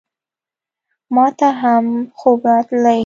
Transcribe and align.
ماته 1.15 1.49
هم 1.61 1.85
خوب 2.19 2.39
راتلی! 2.49 2.99